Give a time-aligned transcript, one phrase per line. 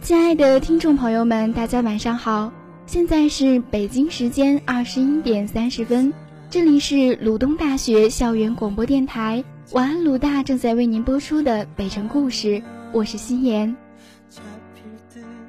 [0.00, 2.52] 亲爱的听众朋友们，大家晚上好，
[2.86, 6.12] 现在是北京时间二十一点三十分，
[6.50, 12.62] 这里是鲁东大学校园广播电台，晚安鲁大正在为您播出的北城故事，
[12.92, 13.76] 我是心妍。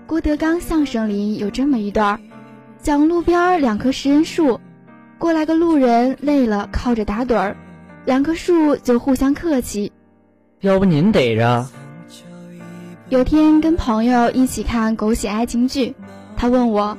[0.05, 2.19] 郭德纲相声里有这么一段，
[2.81, 4.59] 讲路边两棵食人树，
[5.17, 7.57] 过来个路人累了靠着打盹儿，
[8.05, 9.91] 两棵树就互相客气，
[10.61, 11.67] 要不您逮着。
[13.09, 15.95] 有天跟朋友一起看狗血爱情剧，
[16.37, 16.95] 他问我：“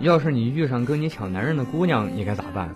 [0.00, 2.74] 要是你遇上跟你抢男人的姑娘，你该咋办？”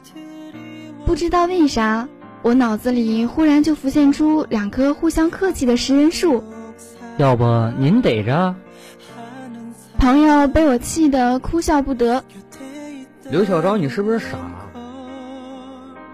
[1.06, 2.06] 不知道为啥，
[2.42, 6.44] 我脑子里忽然就浮现出两棵互相客气的食人树。
[7.16, 7.44] 要不
[7.78, 8.54] 您逮着？
[9.98, 12.22] 朋友被我气得哭笑不得。
[13.30, 14.36] 刘小昭，你是不是傻？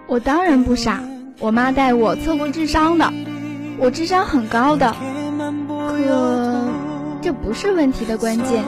[0.07, 1.03] 我当然不傻，
[1.41, 3.13] 我妈带我测过智商的，
[3.79, 4.95] 我智商很高的。
[6.07, 8.65] 可这不是问题的关键。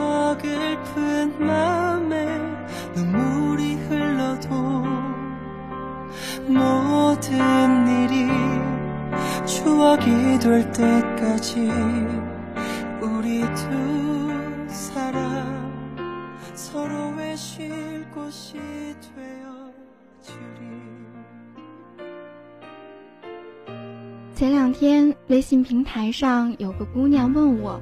[24.43, 27.79] 前两天，微信平台上有个姑娘问我，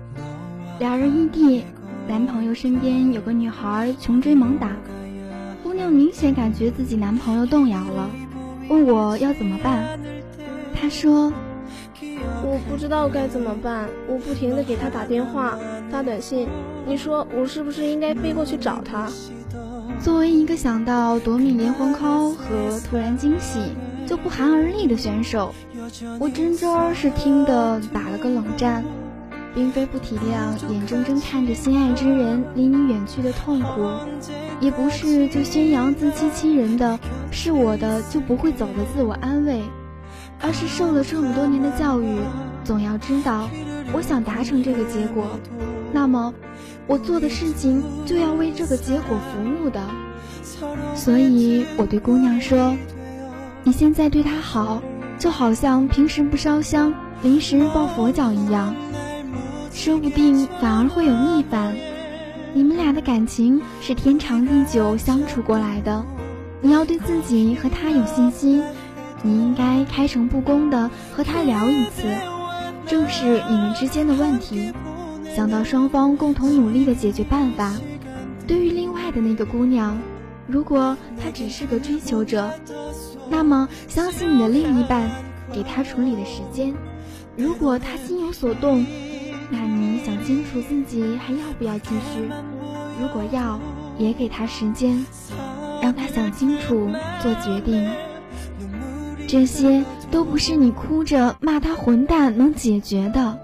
[0.78, 1.64] 俩人异地，
[2.08, 4.70] 男朋友身边有个女孩穷追猛打，
[5.64, 8.12] 姑娘明显感觉自己男朋友动摇了，
[8.70, 10.00] 问我要怎么办。
[10.80, 11.34] 她说
[12.46, 15.58] ：“我不知道该怎么办，我不停的给他打电话、
[15.90, 16.48] 发短信，
[16.86, 19.10] 你说我是不是应该飞过去找他？”
[20.00, 23.60] 作为一个想到夺命连环 call 和突然惊喜
[24.12, 25.56] 就不寒而栗的选手。
[26.20, 28.84] 我真真儿是听的打了个冷战，
[29.56, 33.90] 并非不体谅眼睁睁看着心爱之人离你远去的痛苦，
[34.60, 37.00] 也不是就宣扬自欺欺人的
[37.32, 39.62] 是我的就不会走的自我安慰，
[40.42, 42.18] 而是受了这么多年的教育，
[42.66, 43.50] 总要知道，
[43.94, 45.40] 我想达成这个结果，
[45.94, 46.34] 那么
[46.86, 49.82] 我做的事情就要为这个结果服务的。
[50.96, 52.76] 所以我对姑娘说
[53.64, 54.82] ：“你现在对他好。”
[55.20, 56.92] 就好像平时不烧香，
[57.22, 58.76] 临时抱佛脚一样，
[59.72, 61.76] 说不定反而会有逆反。
[62.56, 66.04] 你们俩的感情是天长地久相处过来的，
[66.60, 68.64] 你要对自己和他有信心。
[69.22, 72.02] 你应该开诚布公的和他聊一次，
[72.88, 74.74] 正视你们之间的问题，
[75.36, 77.74] 想到双方共同努力的解决办法。
[78.48, 80.00] 对于另外的那个姑娘，
[80.52, 82.52] 如果他只是个追求者。
[83.30, 85.10] 那么，相信你的另一半，
[85.54, 86.74] 给他处理的时间。
[87.38, 88.86] 如果他心有所动，
[89.50, 92.30] 那你想清楚自己还要不要继续。
[93.00, 93.58] 如果要，
[93.98, 95.06] 也给他时间，
[95.82, 96.90] 让他想清楚
[97.22, 97.90] 做决定。
[99.28, 103.40] 这些都不是你哭着骂他混蛋能解决的。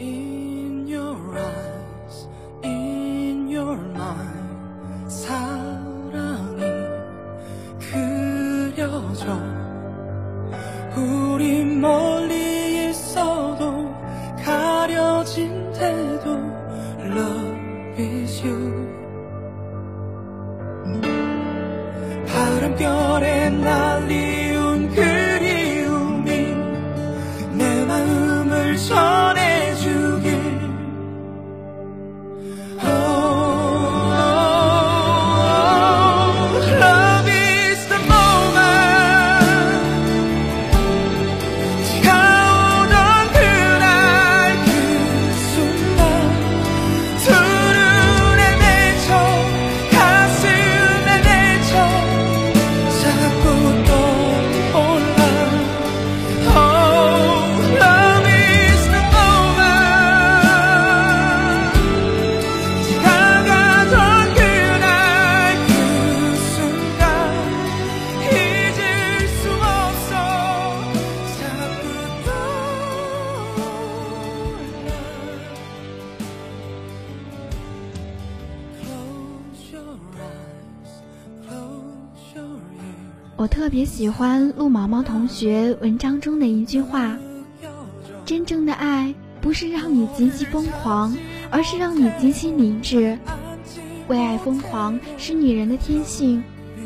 [0.00, 0.39] 我
[84.00, 87.18] 喜欢陆毛毛同学文章中的一句话
[88.24, 91.14] ：“真正的爱不是让你极其疯狂，
[91.50, 93.18] 而是让你极其理智。
[94.08, 96.42] 为爱疯狂是女人的天性，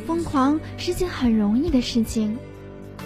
[0.08, 2.36] 疯狂是件很容易的事情。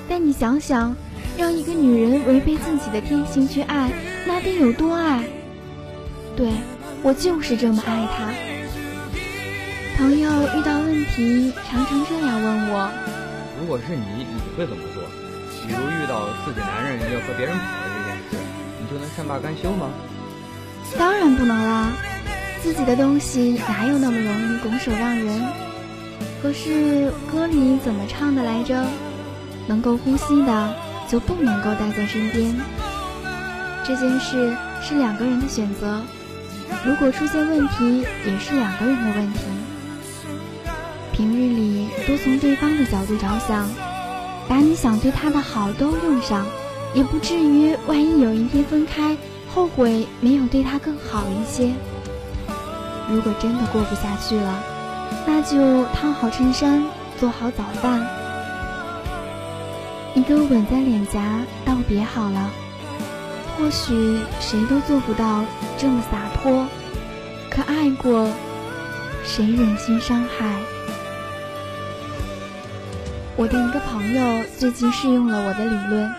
[0.08, 0.96] 但你想想，
[1.36, 3.92] 让一个女人违背自己的天性去爱，
[4.26, 5.22] 那得有多爱？
[6.34, 6.50] 对，
[7.02, 8.32] 我就是这么爱他。
[9.98, 12.90] 朋友遇到问题常常这样问我：
[13.60, 15.02] 如果是你，你会怎么做？
[15.66, 18.36] 比如遇到自己男人要和别人跑了这件事，
[18.80, 19.90] 你就能善罢甘休吗？
[20.96, 21.92] 当然不能啦，
[22.62, 25.42] 自己的东西哪有那么容易拱手让人？
[26.40, 28.84] 可是歌里怎么唱的来着？
[29.66, 30.74] 能够呼吸的
[31.06, 32.54] 就不能够待在身边。
[33.84, 36.00] 这件事是两个人的选择，
[36.86, 39.40] 如果出现问题，也是两个人的问题。
[41.18, 43.68] 平日里多从对方的角度着想，
[44.46, 46.46] 把你想对他的好都用上，
[46.94, 49.16] 也不至于万一有一天分开，
[49.52, 51.72] 后悔没有对他更好一些。
[53.10, 54.62] 如果真的过不下去了，
[55.26, 56.84] 那就烫好衬衫，
[57.18, 58.06] 做好早饭，
[60.14, 62.48] 一个吻在脸颊道别好了。
[63.58, 65.44] 或许谁都做不到
[65.76, 66.68] 这么洒脱，
[67.50, 68.30] 可爱过，
[69.24, 70.54] 谁忍心伤害？
[73.38, 76.12] 我的一个朋友最近试用了我的理论，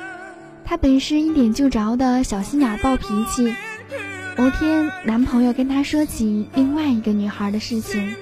[0.64, 3.54] 他本是一点就着的小心眼、暴脾气。
[4.38, 8.16] 某天，男朋友跟他说起另外一个女孩的事情，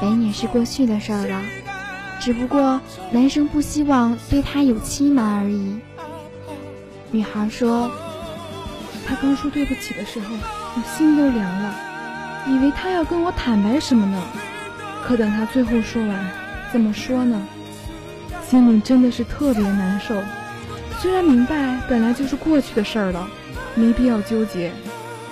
[0.00, 1.40] 本也是过去的事儿了，
[2.18, 2.80] 只不过
[3.12, 5.76] 男生不希望对她有欺瞒而已。
[7.12, 7.88] 女孩说
[9.06, 11.72] ：“他刚说对不起的时候，我心都凉了，
[12.48, 14.20] 以为他要跟我坦白什么呢？
[15.04, 16.30] 可等他最后说完，
[16.72, 17.40] 怎么说呢？
[18.48, 20.14] 心里真的是特别难受。
[21.00, 23.28] 虽然明白本来就是过去的事儿了，
[23.74, 24.72] 没必要纠结，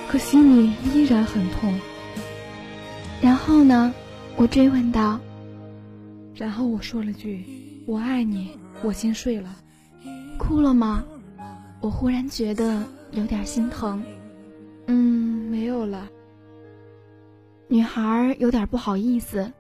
[0.09, 1.79] 可心里依然很痛。
[3.21, 3.95] 然后呢？
[4.37, 5.21] 我追问道。
[6.35, 7.45] 然后我说了句
[7.87, 9.55] ：“我爱你。”我先睡了。
[10.39, 11.05] 哭了吗？
[11.81, 12.83] 我忽然觉得
[13.13, 14.03] 有点心疼。
[14.87, 16.09] 嗯，没有了。
[17.69, 19.53] 女孩有点不好意思，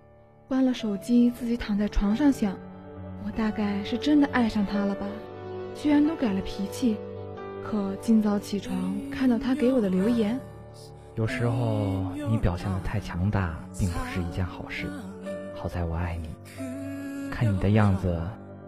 [0.49, 2.56] 关了手机，自己躺在床上想：
[3.24, 5.06] 我大概是真的爱上他了吧？
[5.74, 6.96] 居然都改了脾气。
[7.64, 10.38] 可今早起床看到他给我的留言，
[11.14, 14.86] 有时候你表现的太强大，并不是一件好事。
[15.54, 16.28] 好在我爱你。
[17.30, 18.20] 看你的样子，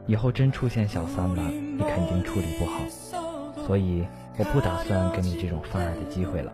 [0.07, 2.81] 以后真出现小三了，你肯定处理不好。
[3.67, 4.07] 所以
[4.39, 6.53] 我不打算给你这种犯二的机会了，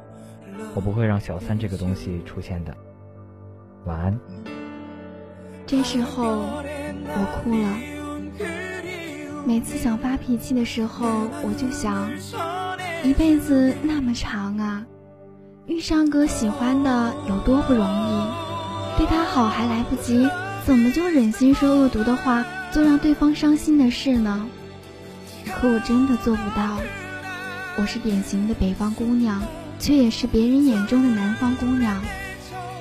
[0.75, 2.75] 我不会让小三这个东西出现的。
[3.85, 4.19] 晚安。
[5.71, 7.69] 这时候我哭了。
[9.47, 11.07] 每次想发脾气的时候，
[11.45, 12.11] 我就想，
[13.05, 14.85] 一辈子那么长啊，
[15.67, 20.29] 遇上个喜欢的有多不容易，对他好还来不及，
[20.67, 24.49] 怎么就忍心说恶毒的话，做让对方伤心的事呢？
[25.55, 26.79] 可我真的做不到。
[27.77, 29.41] 我是典型的北方姑娘，
[29.79, 32.03] 却也是别人眼中的南方姑娘。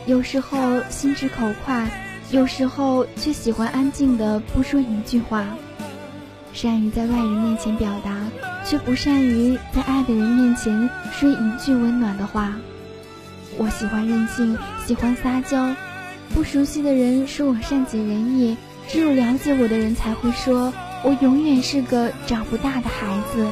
[0.07, 1.88] 有时候心直口快，
[2.31, 5.46] 有时候却喜欢安静的不说一句话。
[6.54, 8.16] 善于在外人面前表达，
[8.65, 12.53] 却不善于在爱的人面前说一句温暖的话。
[13.58, 15.75] 我喜欢任性，喜欢撒娇。
[16.34, 18.56] 不熟悉的人说我善解人意，
[18.88, 20.72] 只有了解我的人才会说
[21.03, 23.48] 我永远是个长不大的孩子。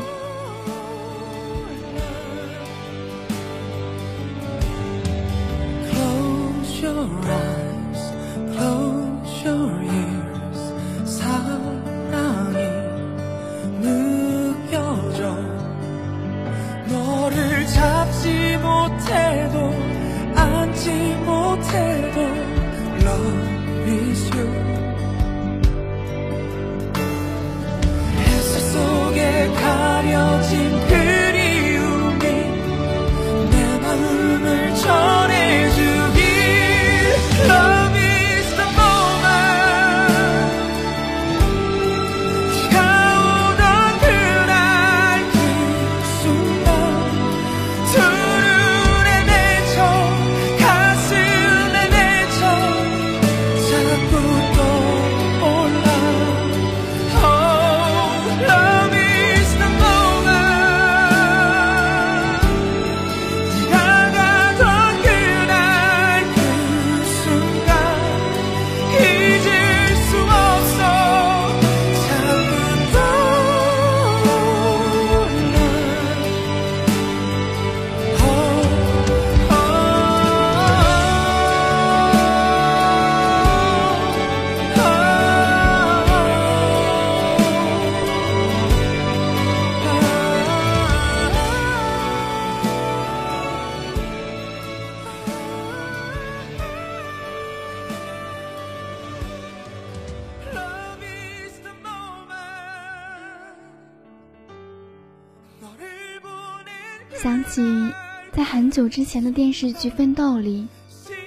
[109.07, 110.67] 前的电视剧《奋斗》里，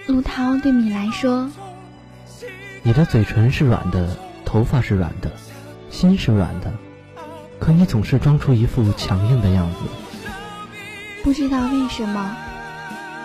[0.07, 1.51] 陆涛对米莱说
[2.85, 5.33] ：“你的嘴唇是软的，头发是软的，
[5.89, 6.71] 心是软的，
[7.59, 9.77] 可你总是装出一副强硬的样子。”
[11.25, 12.37] 不知道为什么，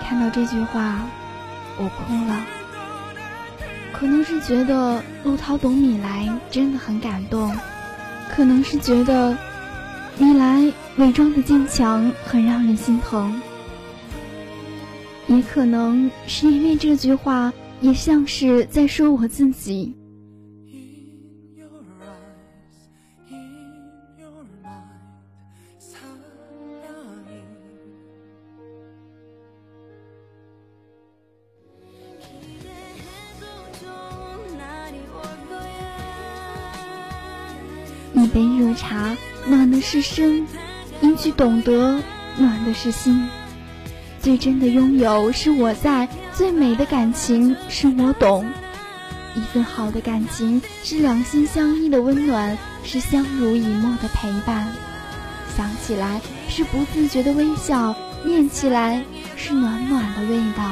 [0.02, 1.02] 看到这句话，
[1.78, 2.46] 我哭了。
[3.92, 7.54] 可能是觉得陆涛懂米莱真的很感动，
[8.34, 9.38] 可能是觉得
[10.18, 13.42] 米莱伪装的坚强很让人心疼，
[15.28, 17.52] 也可能是因为这句话
[17.82, 19.96] 也像是在说我自己。
[38.18, 39.16] 一杯热茶，
[39.48, 40.46] 暖的是身；
[41.02, 42.02] 一句懂得，
[42.38, 43.28] 暖的是心。
[44.26, 48.44] 最真的拥有是我在，最美的感情是我懂。
[49.36, 54.68] 一份好的感情是两心相依的温暖，是相濡以沫的陪伴。
[55.56, 59.00] 想起来是不自觉的微笑，念起来
[59.36, 60.72] 是暖暖的味道。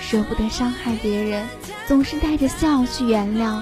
[0.00, 1.44] 舍不得伤害别人，
[1.88, 3.60] 总是带着笑去原谅；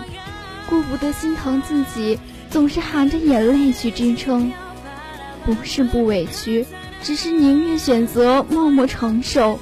[0.69, 2.19] 顾不得心疼自己。
[2.51, 4.53] 总是含着眼泪去支撑，
[5.43, 6.67] 不是不委屈，
[7.03, 9.59] 只是宁愿选择默默承受；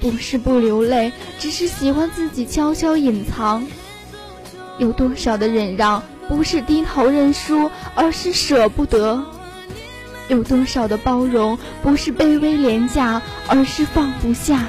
[0.00, 3.66] 不是不流泪，只是喜欢自己悄悄隐藏。
[4.78, 9.22] 有多少的忍让，不是低头认输，而是舍不得；
[10.28, 14.64] 有多少的包容，不是卑微廉价，而是放不下。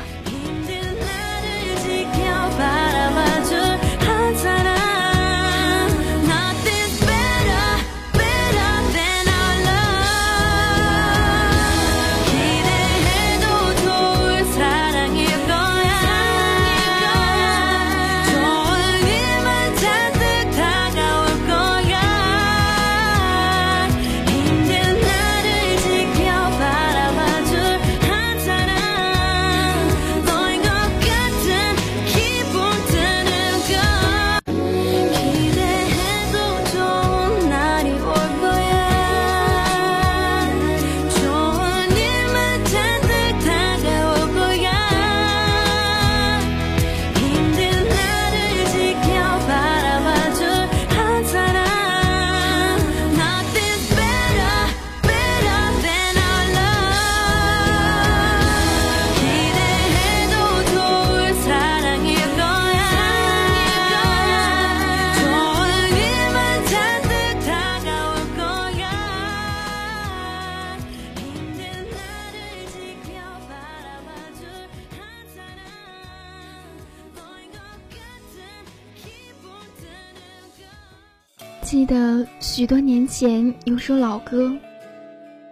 [81.63, 84.53] 记得许多年前有首老歌，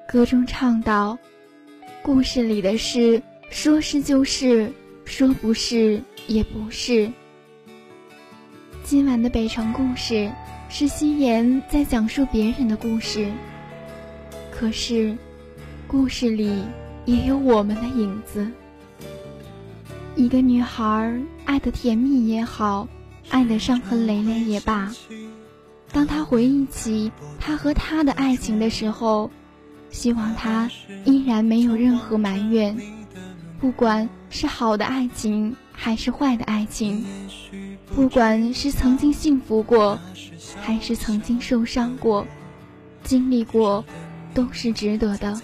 [0.06, 1.18] 歌中唱道
[2.04, 4.70] ：“故事里的事，说是就是，
[5.06, 7.10] 说不是也不是。”
[8.84, 10.30] 今晚的北城故事
[10.68, 13.32] 是夕颜在讲述别人的故事，
[14.52, 15.16] 可是，
[15.88, 16.62] 故事里
[17.06, 18.46] 也有我们的影子。
[20.18, 22.86] 一个女孩爱的甜蜜也好，
[23.30, 24.94] 爱的伤痕累累也罢。
[25.92, 29.30] 当他回忆起他和他的爱情的时候，
[29.90, 30.70] 希望他
[31.04, 32.78] 依然没有任何埋怨，
[33.60, 37.04] 不管是好的爱情还是坏的爱情，
[37.94, 40.00] 不管是曾经幸福过，
[40.62, 42.26] 还是曾经受伤过，
[43.04, 43.84] 经历过，
[44.34, 45.42] 都是值得的。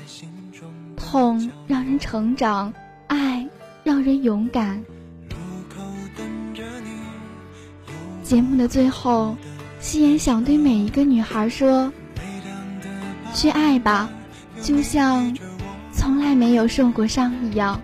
[0.95, 2.73] 痛让人成长，
[3.07, 3.45] 爱
[3.83, 4.81] 让人勇敢。
[8.23, 9.35] 节目的最后。
[9.79, 11.91] 夕颜想对每一个女孩说
[13.33, 14.09] ：“去爱吧，
[14.61, 15.37] 就像
[15.93, 17.79] 从来没有受过伤一样。”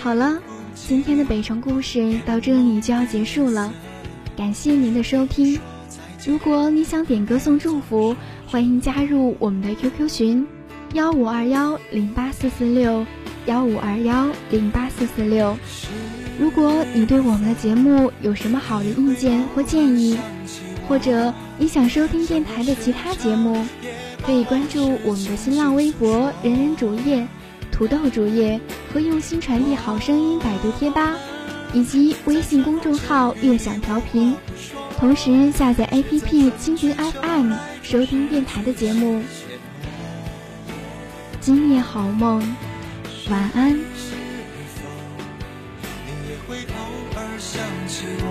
[0.00, 0.38] 好了，
[0.74, 3.72] 今天的北城故事到这里就要结束了，
[4.36, 5.58] 感谢您的收听。
[6.26, 10.46] 如果你想点歌送祝福，欢迎加入我们的 QQ 群：
[10.94, 13.06] 幺五二幺零八四四六
[13.46, 15.56] 幺五二幺零八四四六。
[16.38, 20.18] 如果你对我们的节目有什么好的意见或建议，
[20.88, 23.64] 或者你想收听电台的其他节目，
[24.22, 27.26] 可以关注我们的新浪微博“人人主页”、
[27.70, 28.60] “土豆主页”
[28.92, 31.14] 和“用心传递好声音”百度贴吧，
[31.72, 34.34] 以及微信公众号“悦享调频”。
[34.98, 39.22] 同时下载 APP 蜻蜓 FM 收听电台的节目。
[41.40, 42.42] 今夜好梦，
[43.28, 43.78] 晚安。
[46.94, 48.28] 偶尔想起我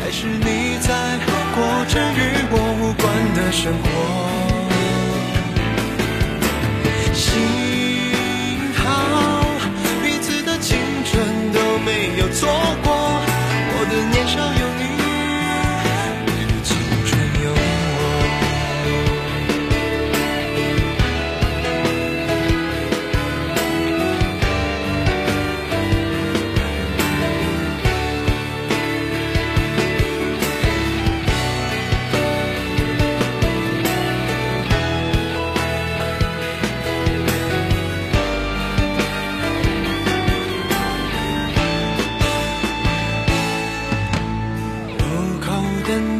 [0.00, 1.18] 还是你在
[1.54, 3.04] 过着与我无关
[3.34, 4.53] 的生活？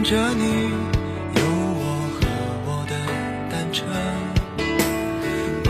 [0.04, 0.44] 着你
[1.34, 1.42] 有
[1.80, 1.82] 我
[2.12, 2.20] 和
[2.66, 2.94] 我的
[3.50, 3.82] 单车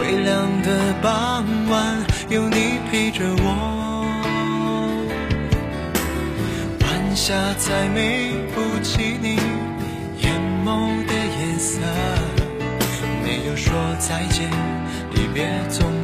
[0.00, 4.05] 微凉的傍晚有你陪着我
[6.81, 9.37] 晚霞再美不及你
[10.19, 10.33] 眼
[10.64, 11.79] 眸的颜色
[13.23, 14.50] 没有说再见
[15.12, 16.04] 离别总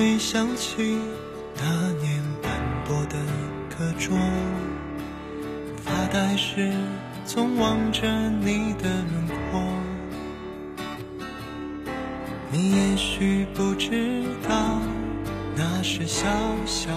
[0.00, 0.96] 会想起
[1.56, 2.50] 那年斑
[2.86, 3.18] 驳的
[3.68, 4.16] 课桌，
[5.76, 6.72] 发呆时
[7.26, 8.08] 总望着
[8.40, 9.60] 你的轮廓。
[12.50, 14.80] 你也许不知道，
[15.54, 16.26] 那是小
[16.64, 16.90] 小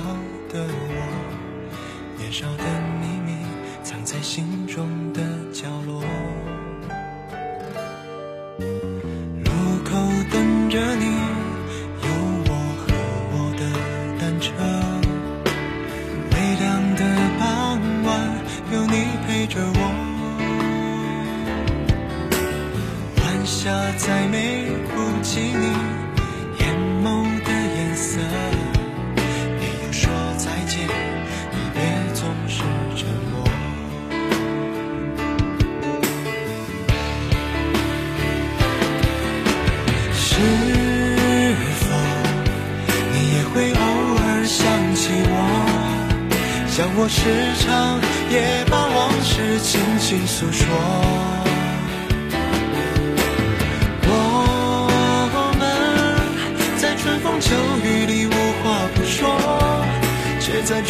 [0.47, 2.63] 的我，年少的
[3.01, 3.45] 秘密
[3.83, 4.62] 藏在心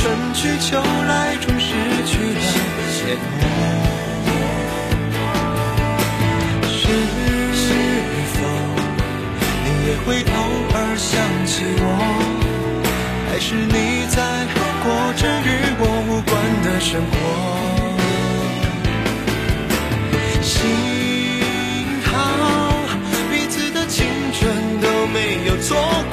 [0.03, 0.75] 春去秋
[1.07, 1.71] 来中失
[2.05, 2.39] 去了
[3.05, 3.47] 联络。
[6.73, 7.61] 是
[8.33, 8.35] 否
[9.63, 10.35] 你也会偶
[10.73, 11.09] 尔想
[11.45, 11.85] 起我？
[13.29, 13.73] 还是你
[14.09, 14.17] 在
[14.83, 14.85] 过
[15.15, 15.47] 着与
[15.79, 16.31] 我无关
[16.65, 17.15] 的生活？
[20.41, 20.51] 幸
[22.03, 22.11] 好
[23.31, 24.41] 彼此的青春
[24.81, 25.77] 都没有错
[26.11, 26.12] 过，